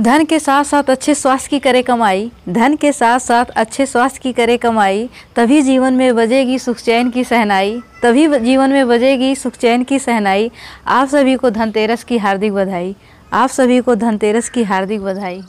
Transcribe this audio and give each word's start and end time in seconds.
धन 0.00 0.24
के 0.24 0.38
साथ 0.38 0.64
साथ 0.64 0.82
अच्छे 0.90 1.14
स्वास्थ्य 1.14 1.48
की 1.50 1.58
करे 1.58 1.82
कमाई, 1.82 2.30
धन 2.48 2.76
के 2.76 2.92
साथ 2.92 3.18
साथ 3.18 3.44
अच्छे 3.44 3.86
स्वास्थ्य 3.86 4.20
की 4.22 4.32
करे 4.32 4.56
कमाई, 4.56 5.10
तभी 5.36 5.62
जीवन 5.62 5.92
में 5.92 6.16
बजेगी 6.16 6.58
सुख 6.58 6.76
चैन 6.76 7.10
की 7.10 7.24
सहनाई, 7.24 7.82
तभी 8.02 8.38
जीवन 8.38 8.70
में 8.70 8.88
बजेगी 8.88 9.34
सुख 9.34 9.52
चैन 9.52 9.84
की 9.84 9.98
सहनाई। 9.98 10.50
आप 10.86 11.08
सभी 11.08 11.36
को 11.36 11.50
धनतेरस 11.50 12.04
की 12.04 12.18
हार्दिक 12.18 12.52
बधाई। 12.52 12.96
आप 13.32 13.48
सभी 13.48 13.80
को 13.80 13.94
धनतेरस 13.94 14.48
की 14.48 14.62
हार्दिक 14.62 15.00
बधाई। 15.00 15.42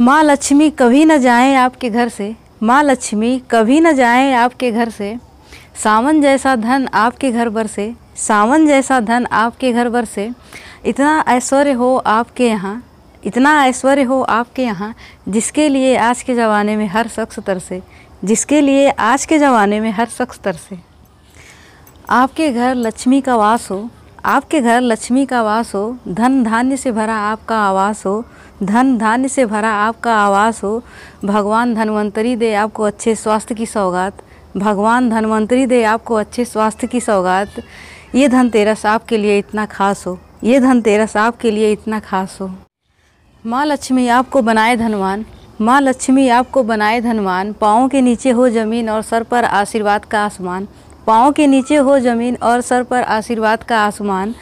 माँ 0.00 0.22
लक्ष्मी 0.22 0.70
कभी 0.70 1.04
न 1.04 1.18
जाएँ 1.18 1.54
आपके 1.54 1.90
घर 1.90 2.08
से। 2.08 2.36
माँ 2.62 2.82
लक्ष्मी 2.82 3.42
कभी 3.50 3.80
न 3.80 3.92
जाएँ 3.92 4.32
आपके 4.34 4.70
घर 4.70 4.88
से। 4.88 5.16
सावन 5.84 6.22
जैसा 6.22 6.56
धन 6.56 6.88
आपके 6.94 7.32
घर 7.32 7.50
पर 7.50 7.66
से। 7.66 7.94
सावन 8.16 8.66
जैसा 8.66 9.00
धन 9.00 9.26
आपके 9.26 9.72
घर 9.72 9.90
पर 9.90 10.04
से। 10.04 10.30
इतना 10.86 11.24
ऐश्वर्य 11.28 11.72
हो 11.72 11.96
आपके 11.96 12.48
यहाँ। 12.48 12.82
इतना 13.24 13.64
ऐश्वर्य 13.66 14.02
हो 14.02 14.20
आपके 14.22 14.62
यहाँ, 14.62 14.94
जिसके 15.28 15.68
लिए 15.68 15.96
आज 15.96 16.22
के 16.22 16.34
ज़माने 16.34 16.76
में 16.76 16.86
हर 16.86 17.08
शख्स 17.08 17.38
तरसे, 17.38 17.82
जिसके 18.24 18.60
लिए 18.60 18.88
आज 18.90 19.24
के 19.24 19.38
ज़माने 19.38 19.80
में 19.80 19.90
हर 19.90 20.06
शख्स 20.08 20.40
तरसे। 20.40 20.78
आपके 22.10 22.50
घर 22.52 22.74
लक्ष्मी 22.74 23.20
का 23.20 23.36
वास 23.36 23.70
हो, 23.70 23.88
आपके 24.24 24.60
घर 24.60 24.80
लक्ष्मी 24.80 25.24
का 25.26 25.42
वास 25.42 25.74
हो, 25.74 25.96
धन 26.08 26.42
धान्य 26.44 26.76
से 26.76 26.92
भरा 26.92 27.16
आपका 27.16 27.58
आवास 27.58 28.04
हो, 28.06 28.24
धन 28.62 28.96
धान्य 28.98 29.28
से 29.28 29.46
भरा 29.46 29.70
आपका 29.76 30.14
आवास 30.16 30.62
हो, 30.64 30.82
भगवान 31.24 31.74
धनवंतरी 31.74 32.34
दे 32.36 32.52
आपको 32.54 32.84
अच्छे 32.84 33.14
स्वास्थ्य 33.14 33.54
की 33.54 33.66
सौगात, 33.66 34.22
भगवान 34.56 35.08
धनवंतरी 35.10 35.66
दे 35.66 35.82
आपको 35.84 36.14
अच्छे 36.14 36.44
स्वास्थ्य 36.44 36.86
की 36.86 37.00
सौगात, 37.00 37.62
ये 38.14 38.28
धनतेरस 38.28 38.84
आपके 38.86 39.18
लिए 39.18 39.38
इतना 39.38 39.66
खास 39.66 40.06
हो, 40.06 40.18
ये 40.44 40.60
धनतेरस 40.60 41.16
आपके 41.16 41.50
लिए 41.50 41.72
इतना 41.72 42.00
खास 42.00 42.38
हो। 42.40 42.50
माँ 43.46 43.66
लक्ष्मी 43.66 44.08
आपको 44.08 44.42
बनाए 44.42 44.76
धनवान। 44.76 45.24
माँ 45.60 45.80
लक्ष्मी 45.80 46.28
आपको 46.28 46.62
बनाए 46.62 47.00
धनवान। 47.00 47.52
पाँव 47.52 47.88
के 47.88 48.00
नीचे 48.00 48.30
हो 48.30 48.48
ज़मीन 48.48 48.90
और 48.90 49.02
सर 49.02 49.22
पर 49.22 49.44
आशीर्वाद 49.44 50.04
का 50.04 50.24
आसमान। 50.24 50.68
पाँव 51.06 51.32
के 51.32 51.46
नीचे 51.46 51.76
हो 51.76 51.98
ज़मीन 51.98 52.36
और 52.42 52.60
सर 52.60 52.82
पर 52.82 53.02
आशीर्वाद 53.02 53.62
का 53.62 53.78
आसमान। 53.78 54.34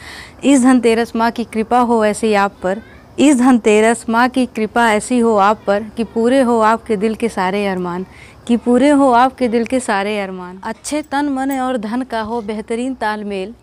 इस 0.43 0.61
धनतेरस 0.63 1.15
माँ 1.15 1.31
की 1.31 1.43
कृपा 1.43 1.79
हो 1.79 2.05
ऐसी 2.05 2.33
आप 2.33 2.55
पर। 2.63 2.81
इस 3.19 3.37
धनतेरस 3.37 4.05
माँ 4.09 4.29
की 4.29 4.45
कृपा 4.45 4.91
ऐसी 4.91 5.19
हो 5.19 5.35
आप 5.35 5.61
पर 5.67 5.83
कि 5.97 6.03
पूरे 6.03 6.41
हो 6.41 6.59
आपके 6.59 6.97
दिल 6.97 7.15
के 7.15 7.29
सारे 7.29 7.67
अरमान। 7.67 8.05
कि 8.47 8.57
पूरे 8.57 8.89
हो 8.89 9.11
आपके 9.11 9.47
दिल 9.47 9.65
के 9.65 9.79
सारे 9.79 10.19
अरमान। 10.19 10.59
अच्छे 10.63 11.01
तन, 11.01 11.29
मन 11.29 11.51
और 11.51 11.77
धन 11.77 12.01
का 12.01 12.21
हो 12.21 12.41
बेहतरीन 12.41 12.93
तालमेल। 12.93 13.53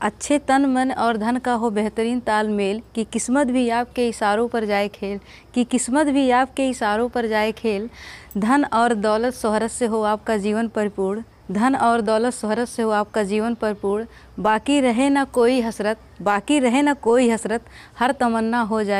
अच्छे 0.00 0.38
तन, 0.38 0.66
मन 0.66 0.92
और 0.92 1.16
धन 1.16 1.38
का 1.38 1.52
हो 1.52 1.70
बेहतरीन 1.70 2.20
तालमेल, 2.20 2.82
कि 2.94 3.04
किस्मत 3.04 3.46
भी 3.46 3.68
आपके 3.68 4.08
इशारों 4.08 4.48
पर 4.48 4.64
जाए 4.64 4.88
खेल, 4.88 5.20
कि 5.54 5.64
किस्मत 5.64 6.06
भी 6.06 6.30
आपके 6.30 6.68
इशारों 6.68 7.08
पर 7.08 7.26
जाए 7.26 7.52
खेल, 7.52 7.90
धन 8.38 8.64
और 8.64 8.94
दौलत 8.94 9.34
शोहरत 9.34 9.70
से 9.70 9.86
हो 9.86 10.02
आपका 10.02 10.36
जीवन 10.36 10.68
परिपूर्ण, 10.68 11.22
धन 11.52 11.74
और 11.74 12.00
दौलत 12.00 12.34
शोहरत 12.34 12.68
से 12.68 12.82
हो 12.82 12.90
आपका 12.90 13.22
जीवन 13.22 13.54
परिपूर्ण, 13.54 14.06
बाकी 14.38 14.80
रहे 14.80 15.08
ना 15.10 15.24
कोई 15.24 15.60
हसरत, 15.60 15.98
बाकी 16.22 16.58
रहे 16.58 16.82
ना 16.82 16.94
कोई 16.94 17.30
हसरत, 17.30 17.64
हर 17.98 18.12
तमन्ना 18.12 18.60
हो 18.60 18.82
जाए 18.82 18.96